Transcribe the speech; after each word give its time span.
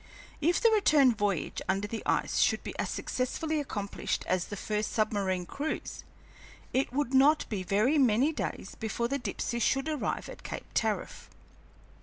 If 0.41 0.59
the 0.59 0.71
return 0.71 1.13
voyage 1.13 1.61
under 1.69 1.87
the 1.87 2.01
ice 2.07 2.39
should 2.39 2.63
be 2.63 2.73
as 2.79 2.89
successfully 2.89 3.59
accomplished 3.59 4.25
as 4.25 4.45
the 4.45 4.57
first 4.57 4.91
submarine 4.93 5.45
cruise, 5.45 6.03
it 6.73 6.91
would 6.91 7.13
not 7.13 7.47
be 7.49 7.61
very 7.61 7.99
many 7.99 8.33
days 8.33 8.73
before 8.73 9.07
the 9.07 9.19
Dipsey 9.19 9.59
should 9.59 9.87
arrive 9.87 10.27
at 10.27 10.41
Cape 10.41 10.65
Tariff. 10.73 11.29